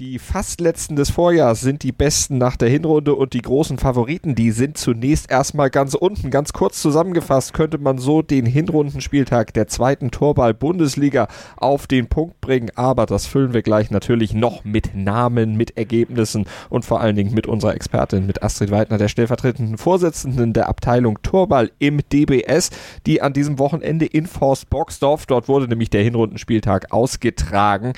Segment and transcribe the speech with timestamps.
[0.00, 4.36] Die fast letzten des Vorjahrs sind die besten nach der Hinrunde und die großen Favoriten,
[4.36, 6.30] die sind zunächst erstmal ganz unten.
[6.30, 11.26] Ganz kurz zusammengefasst könnte man so den Hinrundenspieltag der zweiten Torball-Bundesliga
[11.56, 12.70] auf den Punkt bringen.
[12.76, 17.34] Aber das füllen wir gleich natürlich noch mit Namen, mit Ergebnissen und vor allen Dingen
[17.34, 22.70] mit unserer Expertin, mit Astrid Weidner, der stellvertretenden Vorsitzenden der Abteilung Torball im DBS,
[23.04, 27.94] die an diesem Wochenende in Forst Boxdorf, dort wurde nämlich der Hinrundenspieltag ausgetragen,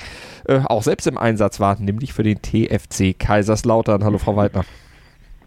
[0.47, 4.03] äh, auch selbst im Einsatz waren nämlich für den TFC Kaiserslautern.
[4.03, 4.65] Hallo Frau Weidner.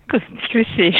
[0.08, 0.96] Grüß dich.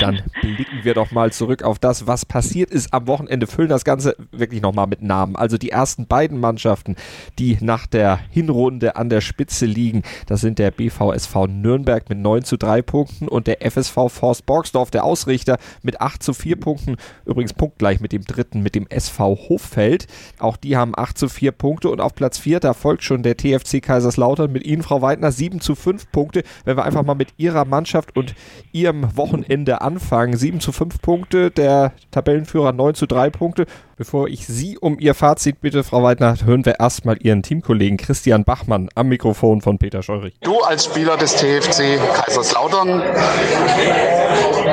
[0.00, 3.46] Dann blicken wir doch mal zurück auf das, was passiert ist am Wochenende.
[3.46, 5.36] Füllen das Ganze wirklich nochmal mit Namen.
[5.36, 6.96] Also die ersten beiden Mannschaften,
[7.38, 12.44] die nach der Hinrunde an der Spitze liegen, das sind der BVSV Nürnberg mit 9
[12.44, 16.96] zu 3 Punkten und der FSV Forst Borgsdorf, der Ausrichter, mit 8 zu 4 Punkten.
[17.24, 20.06] Übrigens punktgleich mit dem dritten, mit dem SV Hoffeld.
[20.38, 23.36] Auch die haben 8 zu 4 Punkte und auf Platz 4, da folgt schon der
[23.36, 26.42] TFC Kaiserslautern mit Ihnen, Frau Weidner, 7 zu 5 Punkte.
[26.64, 28.34] Wenn wir einfach mal mit Ihrer Mannschaft und
[28.72, 33.66] Ihrem Wochenende Anfang 7 zu 5 Punkte, der Tabellenführer 9 zu 3 Punkte.
[33.96, 38.42] Bevor ich Sie um Ihr Fazit bitte, Frau Weidner, hören wir erstmal Ihren Teamkollegen Christian
[38.42, 40.34] Bachmann am Mikrofon von Peter Scheurich.
[40.40, 43.02] Du als Spieler des TFC Kaiserslautern,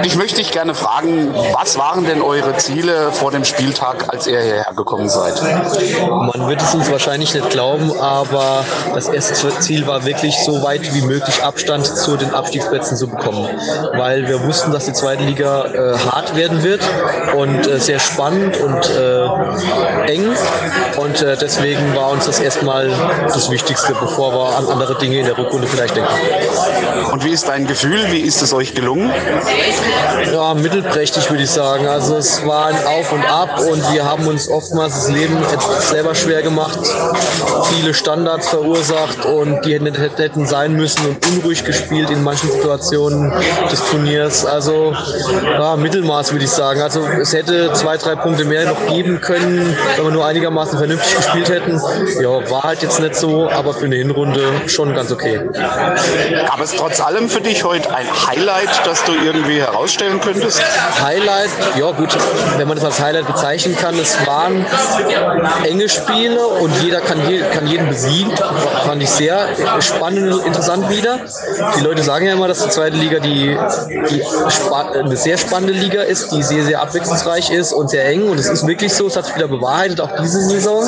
[0.03, 4.41] ich möchte dich gerne fragen, was waren denn eure Ziele vor dem Spieltag, als ihr
[4.41, 5.39] hierher gekommen seid?
[6.09, 10.95] Man wird es uns wahrscheinlich nicht glauben, aber das erste Ziel war wirklich so weit
[10.95, 13.47] wie möglich Abstand zu den Abstiegsplätzen zu bekommen,
[13.93, 16.81] weil wir wussten, dass die zweite Liga äh, hart werden wird
[17.37, 19.10] und äh, sehr spannend und äh,
[20.07, 20.35] eng
[20.97, 22.89] und äh, deswegen war uns das erstmal
[23.27, 26.11] das Wichtigste, bevor wir an andere Dinge in der Rückrunde vielleicht denken.
[27.11, 28.11] Und wie ist dein Gefühl?
[28.11, 29.11] Wie ist es euch gelungen?
[30.31, 31.87] Ja, mittelprächtig würde ich sagen.
[31.87, 35.37] Also es war ein Auf und Ab und wir haben uns oftmals das Leben
[35.79, 36.79] selber schwer gemacht,
[37.73, 43.33] viele Standards verursacht und die hätten sein müssen und unruhig gespielt in manchen Situationen
[43.71, 44.45] des Turniers.
[44.45, 44.93] Also
[45.43, 46.81] ja, Mittelmaß würde ich sagen.
[46.81, 51.15] Also es hätte zwei, drei Punkte mehr noch geben können, wenn wir nur einigermaßen vernünftig
[51.15, 51.81] gespielt hätten.
[52.21, 55.41] Ja, war halt jetzt nicht so, aber für eine Hinrunde schon ganz okay.
[56.45, 60.61] Gab es trotz allem für dich heute ein Highlight, das du irgendwie herausstellen könntest?
[61.01, 62.15] Highlight, ja gut,
[62.57, 64.65] wenn man das als Highlight bezeichnen kann, es waren
[65.63, 68.31] enge Spiele und jeder kann, je, kann jeden besiegen.
[68.85, 69.47] Fand ich sehr
[69.79, 71.19] spannend und interessant wieder.
[71.77, 73.57] Die Leute sagen ja immer, dass die zweite Liga die,
[74.09, 74.23] die
[74.93, 78.29] eine sehr spannende Liga ist, die sehr, sehr abwechslungsreich ist und sehr eng.
[78.29, 80.83] Und es ist wirklich so, es hat sich wieder bewahrheitet, auch diese Saison.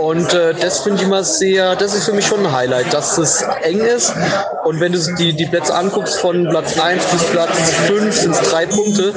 [0.00, 3.18] Und äh, das finde ich immer sehr, das ist für mich schon ein Highlight, dass
[3.18, 4.12] es eng ist.
[4.64, 8.50] Und wenn du die, die Plätze anguckst, von Platz 1 bis Platz 5 sind es
[8.50, 9.12] drei Punkte.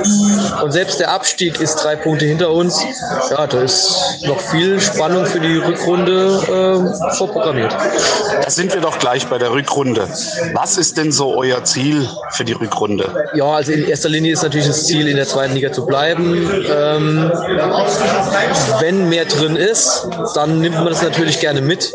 [0.63, 2.79] Und selbst der Abstieg ist drei Punkte hinter uns.
[3.29, 7.75] Ja, da ist noch viel Spannung für die Rückrunde äh, vorprogrammiert.
[8.43, 10.07] Da sind wir doch gleich bei der Rückrunde.
[10.53, 13.27] Was ist denn so euer Ziel für die Rückrunde?
[13.33, 16.49] Ja, also in erster Linie ist natürlich das Ziel, in der zweiten Liga zu bleiben.
[16.69, 17.31] Ähm,
[18.79, 21.91] wenn mehr drin ist, dann nimmt man das natürlich gerne mit.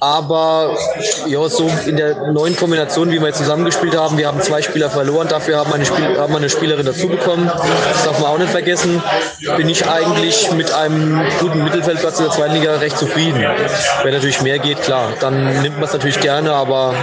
[0.00, 0.76] Aber
[1.28, 4.90] ja, so in der neuen Kombination, wie wir jetzt zusammengespielt haben, wir haben zwei Spieler
[4.90, 7.46] verloren, dafür haben wir eine, Spiel haben wir eine Spielerin dazu bekommen.
[7.46, 9.02] Das darf man auch nicht vergessen.
[9.56, 13.44] Bin ich eigentlich mit einem guten Mittelfeldplatz in der zweiten Liga recht zufrieden.
[14.02, 16.94] Wenn natürlich mehr geht, klar, dann nimmt man es natürlich gerne, aber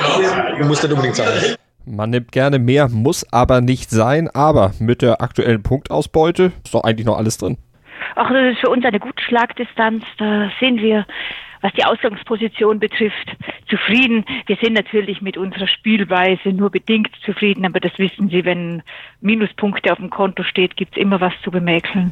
[0.62, 1.28] muss nicht unbedingt sein.
[1.86, 4.30] Man nimmt gerne mehr, muss aber nicht sein.
[4.30, 7.58] Aber mit der aktuellen Punktausbeute ist doch eigentlich noch alles drin.
[8.16, 10.04] Ach, das ist für uns eine gute Schlagdistanz.
[10.18, 11.06] Da sehen wir
[11.62, 13.38] was die Ausgangsposition betrifft,
[13.70, 14.26] zufrieden.
[14.48, 18.82] Wir sind natürlich mit unserer Spielweise nur bedingt zufrieden, aber das wissen Sie, wenn
[19.22, 22.12] Minuspunkte auf dem Konto steht, gibt es immer was zu bemäkeln.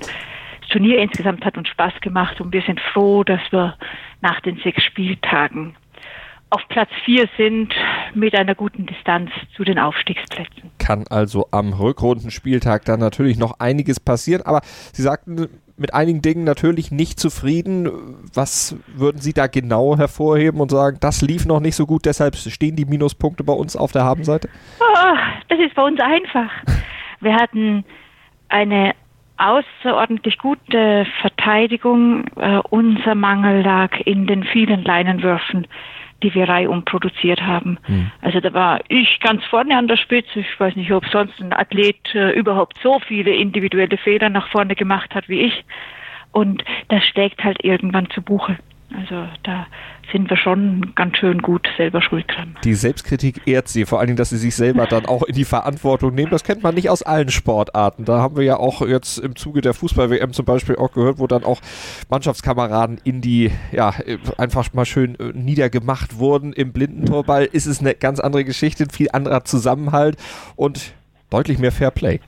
[0.62, 3.76] Das Turnier insgesamt hat uns Spaß gemacht und wir sind froh, dass wir
[4.22, 5.76] nach den sechs Spieltagen
[6.50, 7.74] auf Platz vier sind
[8.14, 10.72] mit einer guten Distanz zu den Aufstiegsplätzen.
[10.80, 15.48] Kann also am Rückrundenspieltag dann natürlich noch einiges passieren, aber Sie sagten
[15.78, 17.90] mit einigen Dingen natürlich nicht zufrieden.
[18.34, 22.36] Was würden Sie da genau hervorheben und sagen, das lief noch nicht so gut, deshalb
[22.36, 24.50] stehen die Minuspunkte bei uns auf der Habenseite?
[24.80, 26.52] Oh, das ist bei uns einfach.
[27.22, 27.86] Wir hatten
[28.50, 28.94] eine
[29.38, 32.26] außerordentlich gute Verteidigung.
[32.36, 35.66] Uh, unser Mangel lag in den vielen Leinenwürfen
[36.24, 37.78] die wir reihum produziert haben.
[37.88, 38.12] Mhm.
[38.22, 40.40] Also da war ich ganz vorne an der Spitze.
[40.40, 44.76] Ich weiß nicht, ob sonst ein Athlet äh, überhaupt so viele individuelle Fehler nach vorne
[44.76, 45.66] gemacht hat wie ich.
[46.32, 48.58] Und das schlägt halt irgendwann zu Buche.
[48.96, 49.68] Also da
[50.12, 52.58] sind wir schon ganz schön gut selber schuld dran.
[52.64, 55.46] Die Selbstkritik ehrt sie, vor allen Dingen, dass sie sich selber dann auch in die
[55.46, 56.32] Verantwortung nehmen.
[56.32, 58.06] Das kennt man nicht aus allen Sportarten.
[58.06, 61.28] Da haben wir ja auch jetzt im Zuge der Fußball-WM zum Beispiel auch gehört, wo
[61.28, 61.62] dann auch
[62.10, 63.94] Mannschaftskameraden in die, ja,
[64.38, 66.54] einfach mal schön äh, niedergemacht wurden.
[66.54, 70.18] Im Blindentorball ist es eine ganz andere Geschichte, viel anderer Zusammenhalt
[70.56, 70.94] und
[71.30, 72.20] deutlich mehr Fair Play.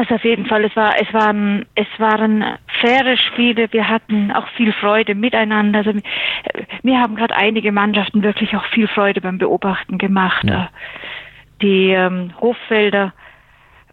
[0.00, 0.64] Das auf jeden Fall.
[0.64, 2.42] Es war, es waren, es waren
[2.80, 3.70] faire Spiele.
[3.70, 5.80] Wir hatten auch viel Freude miteinander.
[5.80, 5.92] Also,
[6.82, 10.42] mir haben gerade einige Mannschaften wirklich auch viel Freude beim Beobachten gemacht.
[10.44, 10.70] Ja.
[11.60, 13.12] Die ähm, Hoffelder,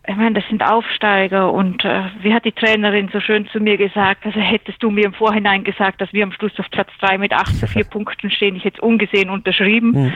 [0.08, 3.76] ich meine, das sind Aufsteiger und äh, wie hat die Trainerin so schön zu mir
[3.76, 7.18] gesagt, also hättest du mir im Vorhinein gesagt, dass wir am Schluss auf Platz drei
[7.18, 9.92] mit acht zu vier Punkten stehen, ich hätte ungesehen unterschrieben.
[9.92, 10.14] Mhm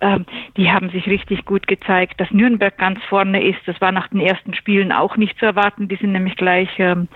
[0.00, 0.26] ähm,
[0.56, 2.20] die haben sich richtig gut gezeigt.
[2.20, 5.88] Dass Nürnberg ganz vorne ist, das war nach den ersten Spielen auch nicht zu erwarten.
[5.88, 7.08] Die sind nämlich gleich ähm,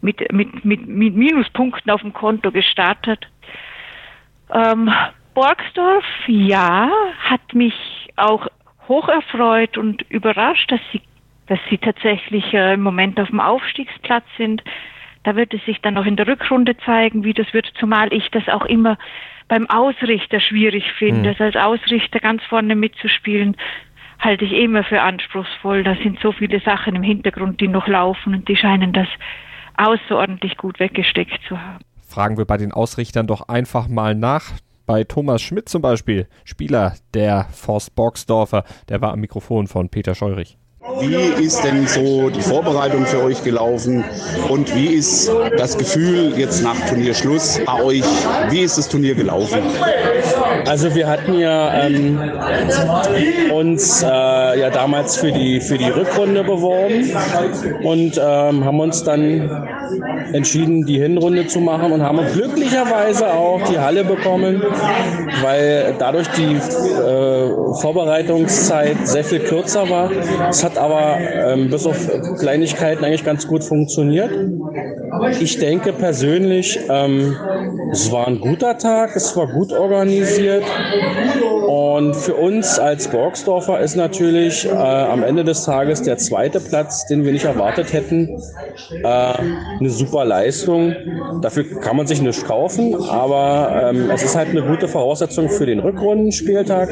[0.00, 3.28] mit, mit, mit, mit Minuspunkten auf dem Konto gestartet.
[4.52, 4.90] Ähm,
[5.34, 6.90] Borgsdorf, ja,
[7.24, 7.74] hat mich
[8.16, 8.46] auch
[8.88, 11.00] hoch erfreut und überrascht, dass sie,
[11.46, 14.62] dass sie tatsächlich äh, im Moment auf dem Aufstiegsplatz sind.
[15.24, 18.28] Da wird es sich dann noch in der Rückrunde zeigen, wie das wird, zumal ich
[18.30, 18.98] das auch immer
[19.52, 21.34] beim Ausrichter schwierig finde.
[21.38, 21.44] Mhm.
[21.44, 23.54] als Ausrichter ganz vorne mitzuspielen,
[24.18, 25.84] halte ich immer für anspruchsvoll.
[25.84, 29.08] Da sind so viele Sachen im Hintergrund, die noch laufen und die scheinen das
[29.76, 31.84] außerordentlich gut weggesteckt zu haben.
[32.00, 34.52] Fragen wir bei den Ausrichtern doch einfach mal nach.
[34.86, 40.14] Bei Thomas Schmidt zum Beispiel, Spieler der Forst Borgsdorfer, der war am Mikrofon von Peter
[40.14, 40.56] Scheurich.
[40.98, 44.04] Wie ist denn so die Vorbereitung für euch gelaufen
[44.48, 48.04] und wie ist das Gefühl jetzt nach Turnierschluss bei euch?
[48.50, 49.60] Wie ist das Turnier gelaufen?
[50.66, 52.18] Also wir hatten ja ähm,
[53.52, 57.12] uns äh, ja damals für die für die Rückrunde beworben
[57.84, 59.68] und ähm, haben uns dann
[60.32, 64.62] entschieden, die Hinrunde zu machen und haben glücklicherweise auch die Halle bekommen,
[65.42, 70.10] weil dadurch die äh, Vorbereitungszeit sehr viel kürzer war.
[70.48, 71.96] Es hat aber ähm, bis auf
[72.38, 74.30] Kleinigkeiten eigentlich ganz gut funktioniert.
[75.40, 77.36] Ich denke persönlich, ähm,
[77.90, 80.64] es war ein guter Tag, es war gut organisiert
[81.72, 87.06] und für uns als Borgsdorfer ist natürlich äh, am Ende des Tages der zweite Platz,
[87.06, 88.28] den wir nicht erwartet hätten,
[89.02, 90.94] äh, eine super Leistung.
[91.40, 95.64] Dafür kann man sich nicht kaufen, aber ähm, es ist halt eine gute Voraussetzung für
[95.64, 96.90] den Rückrundenspieltag.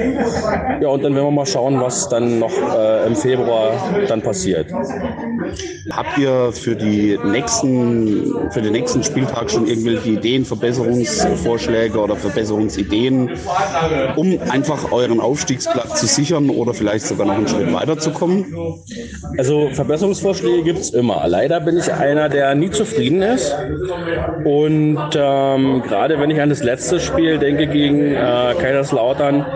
[0.81, 3.73] Ja, und dann werden wir mal schauen, was dann noch äh, im Februar
[4.09, 4.69] dann passiert.
[5.91, 13.31] Habt ihr für die nächsten, für den nächsten Spieltag schon irgendwelche Ideen, Verbesserungsvorschläge oder Verbesserungsideen,
[14.17, 18.47] um einfach euren Aufstiegsplatz zu sichern oder vielleicht sogar noch einen Schritt weiterzukommen?
[19.39, 21.27] Also Verbesserungsvorschläge gibt es immer.
[21.27, 23.55] Leider bin ich einer, der nie zufrieden ist.
[24.45, 29.47] Und ähm, gerade wenn ich an das letzte Spiel denke gegen äh, Kaiserslautern,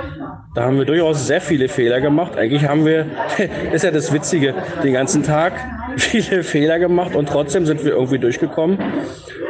[0.55, 2.37] da haben wir durchaus sehr viele Fehler gemacht.
[2.37, 3.07] Eigentlich haben wir,
[3.73, 5.53] ist ja das Witzige, den ganzen Tag
[5.96, 8.79] viele Fehler gemacht und trotzdem sind wir irgendwie durchgekommen.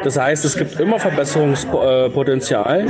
[0.03, 2.87] Das heißt, es gibt immer Verbesserungspotenzial.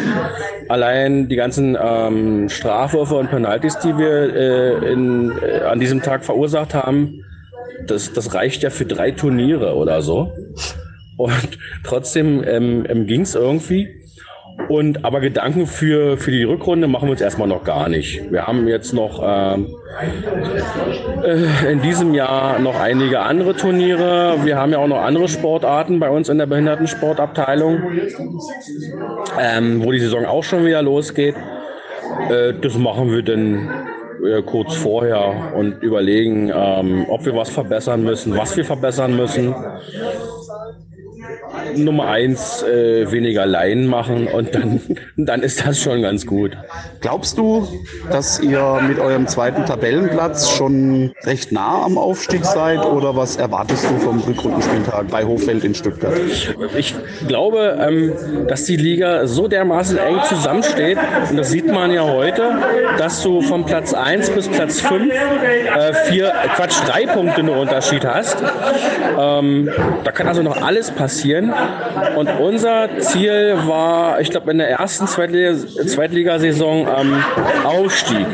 [0.68, 6.24] Allein die ganzen ähm, Strafwürfe und Penalties, die wir äh, in, äh, an diesem Tag
[6.24, 7.24] verursacht haben,
[7.86, 10.32] das, das reicht ja für drei Turniere oder so.
[11.16, 13.88] Und trotzdem ähm, ähm, ging es irgendwie.
[14.68, 18.30] Und aber Gedanken für, für die Rückrunde machen wir uns erstmal noch gar nicht.
[18.30, 19.74] Wir haben jetzt noch ähm,
[21.22, 24.36] äh, in diesem Jahr noch einige andere Turniere.
[24.44, 27.82] Wir haben ja auch noch andere Sportarten bei uns in der Behindertensportabteilung,
[29.40, 31.34] ähm, wo die Saison auch schon wieder losgeht.
[32.30, 33.68] Äh, das machen wir dann
[34.24, 39.54] äh, kurz vorher und überlegen, ähm, ob wir was verbessern müssen, was wir verbessern müssen.
[41.76, 44.80] Nummer eins äh, weniger Laien machen und dann,
[45.16, 46.56] dann ist das schon ganz gut.
[47.00, 47.66] Glaubst du,
[48.10, 53.84] dass ihr mit eurem zweiten Tabellenplatz schon recht nah am Aufstieg seid oder was erwartest
[53.88, 56.14] du vom Rückrundenspieltag bei Hochfeld in Stuttgart?
[56.76, 56.94] Ich
[57.26, 58.12] glaube, ähm,
[58.48, 60.98] dass die Liga so dermaßen eng zusammensteht
[61.30, 62.50] und das sieht man ja heute,
[62.98, 68.04] dass du vom Platz 1 bis Platz 5 äh, vier, Quatsch, drei Punkte nur Unterschied
[68.04, 68.42] hast.
[69.18, 69.70] Ähm,
[70.02, 71.53] da kann also noch alles passieren.
[72.16, 77.24] Und unser Ziel war, ich glaube, in der ersten Zweitligasaison ähm,
[77.64, 78.26] Aufstieg.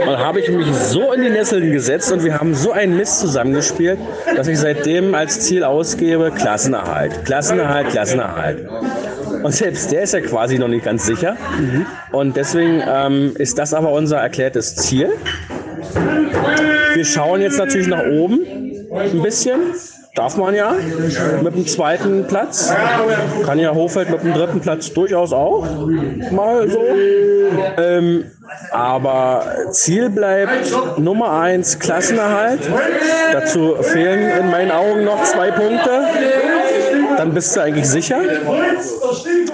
[0.00, 2.96] Und da habe ich mich so in die Nesseln gesetzt und wir haben so einen
[2.96, 3.98] Mist zusammengespielt,
[4.36, 8.68] dass ich seitdem als Ziel ausgebe, Klassenerhalt, Klassenerhalt, Klassenerhalt.
[9.42, 11.36] Und selbst der ist ja quasi noch nicht ganz sicher.
[12.12, 15.10] Und deswegen ähm, ist das aber unser erklärtes Ziel.
[16.94, 18.40] Wir schauen jetzt natürlich nach oben
[18.92, 19.60] ein bisschen
[20.14, 20.74] darf man ja
[21.42, 22.72] mit dem zweiten Platz.
[23.44, 25.66] Kann ja Hofeld mit dem dritten Platz durchaus auch
[26.30, 26.82] mal so.
[27.76, 28.24] Ähm,
[28.70, 32.60] aber Ziel bleibt Nummer eins Klassenerhalt.
[33.32, 36.04] Dazu fehlen in meinen Augen noch zwei Punkte.
[37.16, 38.20] Dann bist du eigentlich sicher.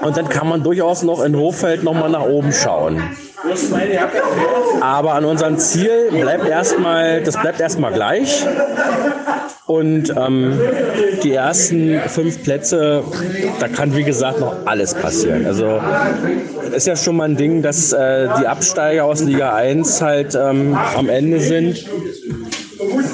[0.02, 3.02] Und dann kann man durchaus noch in Hochfeld nochmal nach oben schauen.
[4.80, 8.46] Aber an unserem Ziel bleibt erstmal, das bleibt erstmal gleich.
[9.66, 10.60] Und ähm,
[11.24, 13.02] die ersten fünf Plätze,
[13.58, 15.44] da kann wie gesagt noch alles passieren.
[15.44, 15.80] Also
[16.72, 20.78] ist ja schon mal ein Ding, dass äh, die Absteiger aus Liga 1 halt ähm,
[20.96, 21.84] am Ende sind.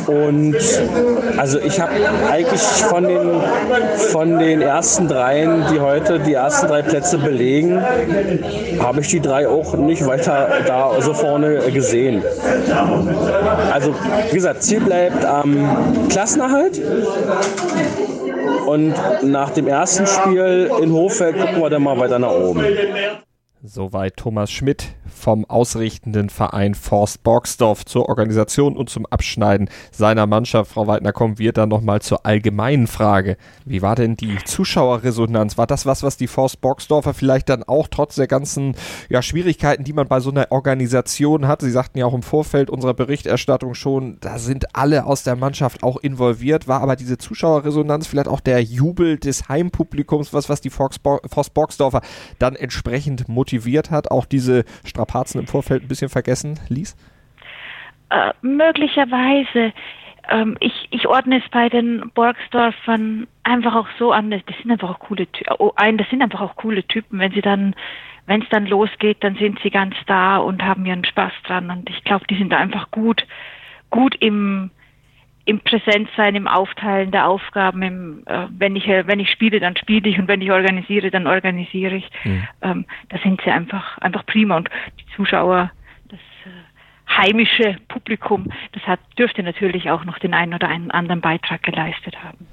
[0.06, 0.56] Und
[1.36, 1.92] also ich habe
[2.30, 3.40] eigentlich von den,
[4.10, 7.82] von den ersten dreien, die heute die ersten drei Plätze belegen,
[8.80, 12.22] habe ich die drei auch nicht weiter da so vorne gesehen.
[13.72, 13.94] Also
[14.30, 16.80] wie gesagt, Ziel bleibt am ähm, Klassenerhalt.
[18.66, 22.64] Und nach dem ersten Spiel in Hochfeld gucken wir dann mal weiter nach oben.
[23.64, 30.72] Soweit Thomas Schmidt vom ausrichtenden Verein Forst Borgsdorf zur Organisation und zum Abschneiden seiner Mannschaft.
[30.72, 33.36] Frau Weidner, kommen wir dann nochmal zur allgemeinen Frage.
[33.64, 35.58] Wie war denn die Zuschauerresonanz?
[35.58, 38.74] War das was, was die Forst Borgsdorfer vielleicht dann auch trotz der ganzen
[39.08, 41.60] ja, Schwierigkeiten, die man bei so einer Organisation hat?
[41.60, 45.84] Sie sagten ja auch im Vorfeld unserer Berichterstattung schon, da sind alle aus der Mannschaft
[45.84, 46.66] auch involviert.
[46.66, 51.04] War aber diese Zuschauerresonanz vielleicht auch der Jubel des Heimpublikums, was, was die Forst
[51.54, 52.00] Borgsdorfer
[52.40, 53.51] dann entsprechend motiviert
[53.90, 56.96] hat, auch diese Strapazen Strapazen im Vorfeld ein bisschen vergessen ließ?
[58.10, 59.72] Äh, möglicherweise.
[60.28, 64.90] Ähm, ich, ich ordne es bei den Borgsdorfern einfach auch so an, das sind einfach
[64.90, 65.26] auch coole
[65.58, 67.18] oh, ein, das sind einfach auch coole Typen.
[67.18, 67.74] Wenn sie dann,
[68.26, 71.70] wenn es dann losgeht, dann sind sie ganz da und haben ihren Spaß dran.
[71.70, 73.26] Und ich glaube, die sind da einfach gut,
[73.90, 74.70] gut im
[75.44, 79.76] im Präsenzsein, im Aufteilen der Aufgaben, im, äh, wenn ich äh, wenn ich spiele, dann
[79.76, 82.08] spiele ich und wenn ich organisiere, dann organisiere ich.
[82.24, 82.48] Mhm.
[82.62, 84.68] Ähm, da sind sie einfach einfach prima und
[85.00, 85.72] die Zuschauer,
[86.08, 91.20] das äh, heimische Publikum, das hat dürfte natürlich auch noch den einen oder einen anderen
[91.20, 92.46] Beitrag geleistet haben.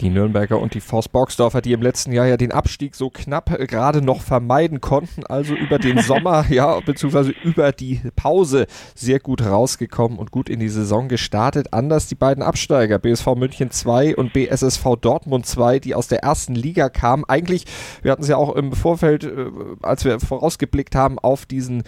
[0.00, 3.50] Die Nürnberger und die Faust Borgsdorfer, die im letzten Jahr ja den Abstieg so knapp
[3.50, 9.20] äh, gerade noch vermeiden konnten, also über den Sommer, ja, beziehungsweise über die Pause sehr
[9.20, 11.72] gut rausgekommen und gut in die Saison gestartet.
[11.72, 16.54] Anders die beiden Absteiger, BSV München 2 und BSSV Dortmund 2, die aus der ersten
[16.54, 17.24] Liga kamen.
[17.28, 17.66] Eigentlich,
[18.02, 19.50] wir hatten es ja auch im Vorfeld, äh,
[19.82, 21.82] als wir vorausgeblickt haben auf diesen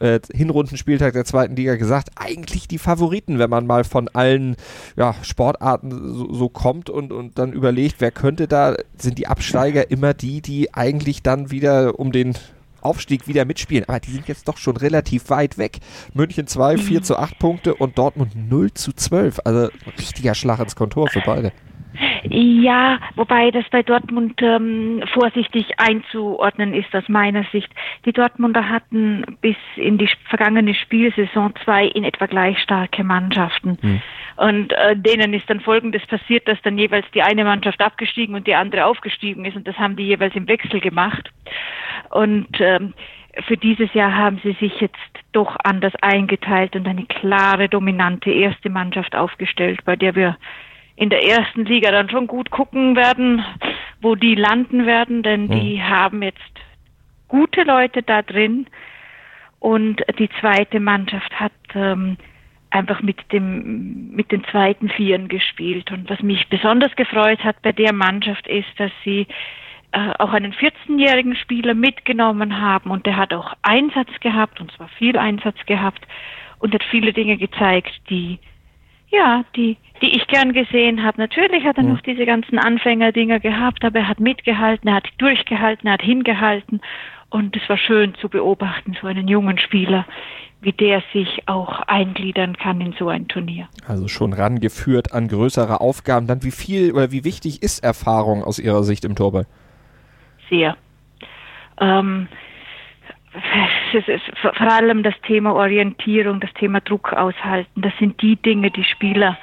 [0.00, 4.56] äh, Hinrundenspieltag der zweiten Liga gesagt, eigentlich die Favoriten, wenn man mal von allen
[4.96, 9.90] ja, Sportarten so, so, kommt und, und dann überlegt, wer könnte da, sind die Absteiger
[9.90, 12.34] immer die, die eigentlich dann wieder um den
[12.86, 13.84] Aufstieg wieder mitspielen.
[13.88, 15.78] Aber die sind jetzt doch schon relativ weit weg.
[16.14, 17.02] München 2, 4 mhm.
[17.02, 19.40] zu 8 Punkte und Dortmund 0 zu 12.
[19.44, 21.52] Also richtiger Schlag ins Kontor für beide.
[22.28, 27.70] Ja, wobei das bei Dortmund ähm, vorsichtig einzuordnen ist aus meiner Sicht.
[28.04, 33.78] Die Dortmunder hatten bis in die vergangene Spielsaison zwei in etwa gleich starke Mannschaften.
[33.80, 34.02] Mhm.
[34.36, 38.46] Und äh, denen ist dann Folgendes passiert, dass dann jeweils die eine Mannschaft abgestiegen und
[38.46, 39.56] die andere aufgestiegen ist.
[39.56, 41.30] Und das haben die jeweils im Wechsel gemacht.
[42.10, 42.92] Und ähm,
[43.46, 44.96] für dieses Jahr haben sie sich jetzt
[45.32, 50.36] doch anders eingeteilt und eine klare, dominante erste Mannschaft aufgestellt, bei der wir
[50.96, 53.44] in der ersten Liga dann schon gut gucken werden,
[54.00, 55.60] wo die landen werden, denn mhm.
[55.60, 56.40] die haben jetzt
[57.28, 58.66] gute Leute da drin.
[59.58, 62.16] Und die zweite Mannschaft hat ähm,
[62.70, 65.90] einfach mit dem mit den zweiten Vieren gespielt.
[65.90, 69.26] Und was mich besonders gefreut hat bei der Mannschaft ist, dass sie
[69.92, 72.90] äh, auch einen 14-jährigen Spieler mitgenommen haben.
[72.90, 76.06] Und der hat auch Einsatz gehabt und zwar viel Einsatz gehabt
[76.58, 78.38] und hat viele Dinge gezeigt, die
[79.16, 81.18] ja, die, die ich gern gesehen habe.
[81.20, 81.90] Natürlich hat er ja.
[81.90, 86.80] noch diese ganzen Anfängerdinger gehabt, aber er hat mitgehalten, er hat durchgehalten, er hat hingehalten.
[87.30, 90.06] Und es war schön zu beobachten, so einen jungen Spieler,
[90.60, 93.68] wie der sich auch eingliedern kann in so ein Turnier.
[93.86, 96.26] Also schon rangeführt an größere Aufgaben.
[96.26, 99.46] Dann wie viel oder wie wichtig ist Erfahrung aus Ihrer Sicht im Torball?
[100.48, 100.76] Sehr.
[101.80, 102.28] Ähm,
[103.92, 107.82] es ist vor allem das Thema Orientierung, das Thema Druck aushalten.
[107.82, 109.36] Das sind die Dinge, die Spieler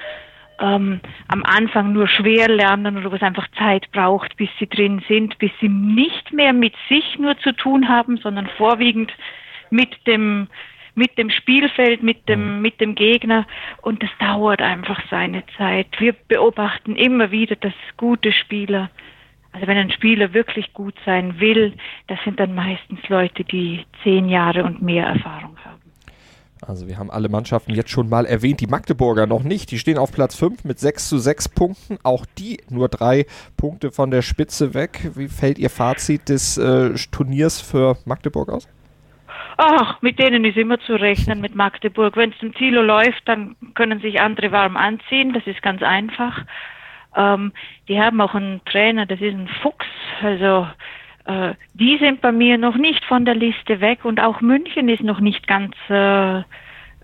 [0.59, 5.37] ähm, am Anfang nur schwer lernen oder was einfach Zeit braucht, bis sie drin sind,
[5.39, 9.11] bis sie nicht mehr mit sich nur zu tun haben, sondern vorwiegend
[9.69, 10.47] mit dem
[10.95, 12.61] mit dem Spielfeld, mit dem, mhm.
[12.61, 13.47] mit dem Gegner
[13.81, 15.87] und das dauert einfach seine Zeit.
[15.97, 18.91] Wir beobachten immer wieder, dass gute Spieler
[19.53, 21.73] also wenn ein Spieler wirklich gut sein will,
[22.07, 25.81] das sind dann meistens Leute, die zehn Jahre und mehr Erfahrung haben.
[26.67, 29.71] Also wir haben alle Mannschaften jetzt schon mal erwähnt, die Magdeburger noch nicht.
[29.71, 31.97] Die stehen auf Platz 5 mit 6 zu 6 Punkten.
[32.03, 33.25] Auch die nur drei
[33.57, 35.11] Punkte von der Spitze weg.
[35.15, 38.67] Wie fällt Ihr Fazit des äh, Turniers für Magdeburg aus?
[39.57, 42.17] Ach, mit denen ist immer zu rechnen, mit Magdeburg.
[42.17, 45.33] Wenn es zum Ziel läuft, dann können sich andere warm anziehen.
[45.33, 46.43] Das ist ganz einfach.
[47.15, 47.51] Ähm,
[47.87, 49.85] die haben auch einen Trainer, das ist ein Fuchs.
[50.21, 50.67] Also
[51.25, 55.03] äh, die sind bei mir noch nicht von der Liste weg und auch München ist
[55.03, 56.43] noch nicht ganz äh,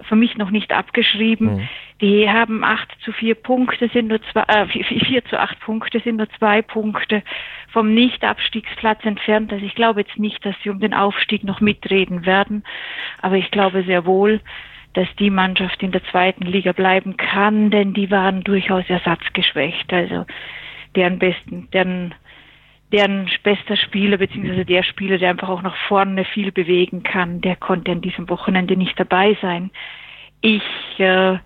[0.02, 1.56] für mich noch nicht abgeschrieben.
[1.56, 1.70] Mhm.
[2.02, 6.18] Die haben acht zu vier Punkte, sind nur zwei, äh, vier zu acht Punkte, sind
[6.18, 7.24] nur zwei Punkte
[7.72, 9.52] vom Nicht-Abstiegsplatz entfernt.
[9.52, 12.64] Also ich glaube jetzt nicht, dass sie um den Aufstieg noch mitreden werden,
[13.22, 14.40] aber ich glaube sehr wohl,
[15.00, 19.94] dass die Mannschaft in der zweiten Liga bleiben kann, denn die waren durchaus ersatzgeschwächt.
[19.94, 20.26] Also
[20.94, 22.14] deren besten, deren
[22.92, 27.56] deren bester Spieler, beziehungsweise der Spieler, der einfach auch nach vorne viel bewegen kann, der
[27.56, 29.72] konnte an diesem Wochenende nicht dabei sein.
[30.42, 30.64] Ich,
[30.98, 31.38] äh,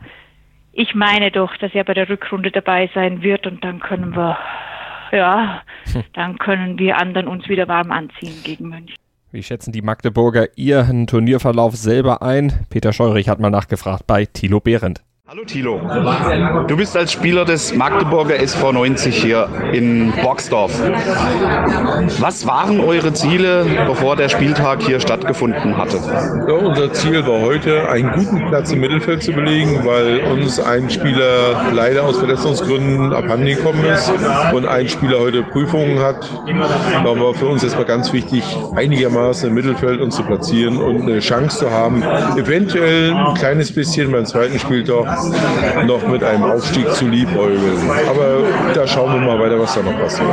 [0.72, 4.36] ich meine doch, dass er bei der Rückrunde dabei sein wird und dann können wir,
[5.12, 6.04] ja, hm.
[6.14, 9.03] dann können wir anderen uns wieder warm anziehen gegen München.
[9.34, 12.54] Wie schätzen die Magdeburger ihren Turnierverlauf selber ein?
[12.70, 15.02] Peter Scheurich hat mal nachgefragt bei Thilo Behrendt.
[15.34, 15.82] Hallo Thilo,
[16.68, 20.72] du bist als Spieler des Magdeburger SV 90 hier in Boxdorf.
[22.20, 25.98] Was waren eure Ziele, bevor der Spieltag hier stattgefunden hatte?
[26.48, 30.88] Ja, unser Ziel war heute, einen guten Platz im Mittelfeld zu belegen, weil uns ein
[30.92, 34.14] Spieler leider aus Verletzungsgründen abhanden gekommen ist
[34.54, 36.30] und ein Spieler heute Prüfungen hat.
[36.94, 38.44] Da war für uns erstmal ganz wichtig,
[38.76, 42.04] einigermaßen im Mittelfeld uns zu platzieren und eine Chance zu haben,
[42.38, 45.23] eventuell ein kleines bisschen beim zweiten Spieltag
[45.86, 47.78] noch mit einem Aufstieg zu liebäugeln.
[48.10, 50.28] Aber da schauen wir mal weiter, was da noch passiert.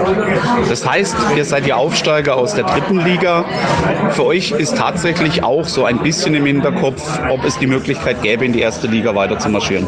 [0.69, 3.45] Das heißt, ihr seid die Aufsteiger aus der dritten Liga.
[4.11, 8.45] Für euch ist tatsächlich auch so ein bisschen im Hinterkopf, ob es die Möglichkeit gäbe,
[8.45, 9.87] in die erste Liga weiter zu marschieren.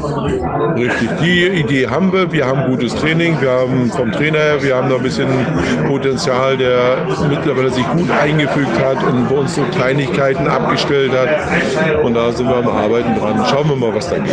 [0.76, 2.30] Richtig, die Idee haben wir.
[2.32, 5.28] Wir haben gutes Training, wir haben vom Trainer her, wir haben noch ein bisschen
[5.86, 12.02] Potenzial, der mittlerweile sich gut eingefügt hat und bei uns so Kleinigkeiten abgestellt hat.
[12.02, 13.44] Und da sind wir am Arbeiten dran.
[13.48, 14.32] Schauen wir mal, was da geht.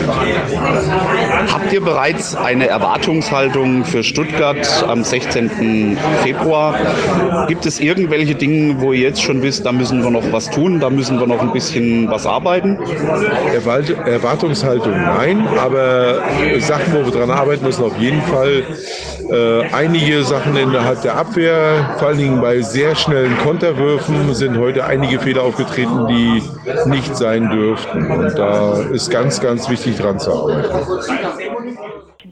[1.51, 5.97] Habt ihr bereits eine Erwartungshaltung für Stuttgart am 16.
[6.23, 6.75] Februar?
[7.47, 10.79] Gibt es irgendwelche Dinge, wo ihr jetzt schon wisst, da müssen wir noch was tun,
[10.79, 12.77] da müssen wir noch ein bisschen was arbeiten?
[14.05, 16.21] Erwartungshaltung nein, aber
[16.59, 18.63] Sachen, wo wir dran arbeiten müssen, auf jeden Fall.
[19.31, 24.85] Äh, einige Sachen innerhalb der Abwehr, vor allen Dingen bei sehr schnellen Konterwürfen, sind heute
[24.85, 26.41] einige Fehler aufgetreten, die
[26.89, 28.09] nicht sein dürften.
[28.09, 30.38] Und da ist ganz, ganz wichtig dran zu arbeiten.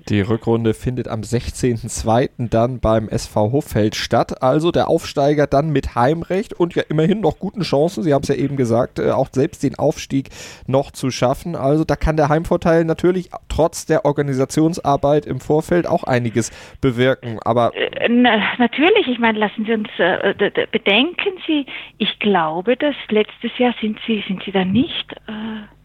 [0.09, 2.49] Die Rückrunde findet am 16.02.
[2.49, 4.41] dann beim SV Hoffeld statt.
[4.41, 8.29] Also der Aufsteiger dann mit Heimrecht und ja immerhin noch guten Chancen, Sie haben es
[8.29, 10.29] ja eben gesagt, äh, auch selbst den Aufstieg
[10.65, 11.55] noch zu schaffen.
[11.55, 17.39] Also da kann der Heimvorteil natürlich trotz der Organisationsarbeit im Vorfeld auch einiges bewirken.
[17.43, 21.65] Aber äh, natürlich, ich meine, lassen Sie uns äh, bedenken Sie,
[21.97, 25.13] ich glaube, dass letztes Jahr sind Sie, sind Sie da nicht.
[25.27, 25.76] Äh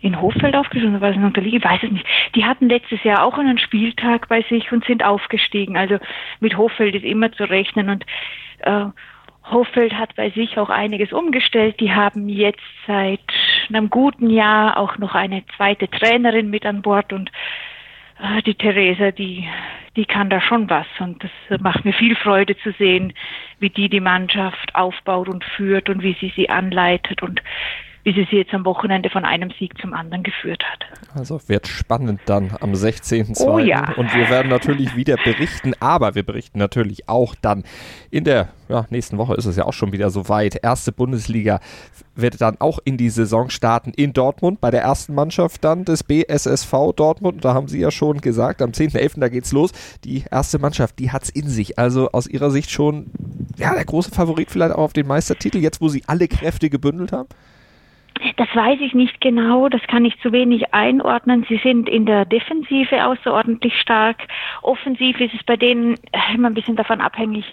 [0.00, 1.62] in Hoffeld aufgestiegen war es in Unterliege?
[1.62, 2.06] Weiß es nicht.
[2.34, 5.76] Die hatten letztes Jahr auch einen Spieltag bei sich und sind aufgestiegen.
[5.76, 5.98] Also
[6.40, 8.06] mit Hoffeld ist immer zu rechnen und
[8.60, 8.86] äh,
[9.50, 11.78] Hoffeld hat bei sich auch einiges umgestellt.
[11.80, 13.20] Die haben jetzt seit
[13.68, 17.30] einem guten Jahr auch noch eine zweite Trainerin mit an Bord und
[18.20, 19.48] äh, die Theresa, die,
[19.94, 23.12] die kann da schon was und das macht mir viel Freude zu sehen,
[23.60, 27.40] wie die die Mannschaft aufbaut und führt und wie sie sie anleitet und
[28.06, 30.86] wie sie sie jetzt am Wochenende von einem Sieg zum anderen geführt hat.
[31.18, 33.44] Also wird spannend dann am 16.02.
[33.44, 33.94] Oh ja.
[33.96, 37.64] Und wir werden natürlich wieder berichten, aber wir berichten natürlich auch dann
[38.12, 40.56] in der ja, nächsten Woche ist es ja auch schon wieder soweit.
[40.62, 41.58] Erste Bundesliga
[42.14, 46.04] wird dann auch in die Saison starten in Dortmund, bei der ersten Mannschaft dann des
[46.04, 47.44] BSSV Dortmund.
[47.44, 49.18] Da haben Sie ja schon gesagt, am 10.11.
[49.18, 49.72] da geht's los.
[50.04, 51.76] Die erste Mannschaft, die hat's in sich.
[51.76, 53.06] Also aus Ihrer Sicht schon,
[53.56, 57.10] ja, der große Favorit vielleicht auch auf den Meistertitel, jetzt wo Sie alle Kräfte gebündelt
[57.10, 57.28] haben?
[58.36, 61.44] Das weiß ich nicht genau, das kann ich zu wenig einordnen.
[61.48, 64.16] Sie sind in der Defensive außerordentlich stark.
[64.62, 65.96] Offensiv ist es bei denen
[66.34, 67.44] immer ein bisschen davon abhängig,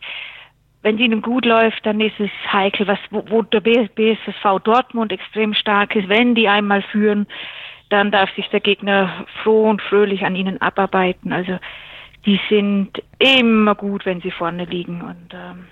[0.83, 5.13] wenn es ihnen gut läuft, dann ist es heikel, was, wo, wo der BSSV Dortmund
[5.13, 6.09] extrem stark ist.
[6.09, 7.25] Wenn die einmal führen,
[7.89, 11.31] dann darf sich der Gegner froh und fröhlich an ihnen abarbeiten.
[11.31, 11.57] Also
[12.25, 15.67] die sind immer gut, wenn sie vorne liegen und ähm,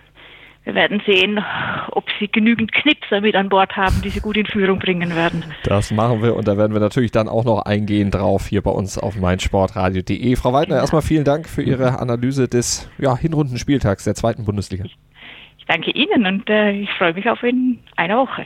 [0.63, 1.43] wir werden sehen,
[1.91, 5.43] ob sie genügend Knipser mit an Bord haben, die sie gut in Führung bringen werden.
[5.63, 8.71] Das machen wir und da werden wir natürlich dann auch noch eingehen drauf hier bei
[8.71, 10.35] uns auf meinsportradio.de.
[10.35, 10.81] Frau Weidner, ja.
[10.81, 14.85] erstmal vielen Dank für Ihre Analyse des ja, Hinrundenspieltags der zweiten Bundesliga.
[15.57, 18.45] Ich danke Ihnen und äh, ich freue mich auf in einer Woche.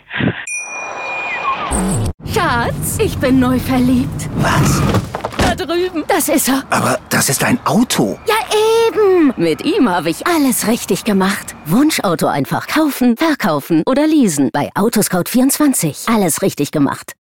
[2.34, 4.30] Schatz, ich bin neu verliebt.
[4.38, 5.35] Was?
[5.46, 6.04] Da drüben.
[6.08, 6.64] Das ist er.
[6.70, 8.20] Aber das ist ein Auto.
[8.28, 8.36] Ja,
[8.88, 9.34] eben.
[9.38, 11.56] Mit ihm habe ich alles richtig gemacht.
[11.66, 14.50] Wunschauto einfach kaufen, verkaufen oder leasen.
[14.54, 16.14] Bei Autoscout24.
[16.14, 17.14] Alles richtig gemacht.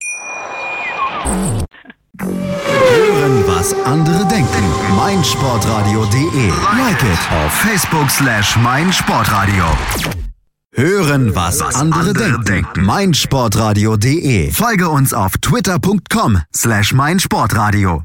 [2.19, 4.65] Hören, was andere denken.
[4.97, 6.49] meinsportradio.de.
[6.77, 9.65] Like it auf Facebook slash meinsportradio.
[10.75, 12.13] Hören, was, andere,
[12.45, 12.85] denken.
[12.85, 14.51] meinsportradio.de.
[14.53, 18.05] Folge uns auf twitter.com slash meinsportradio.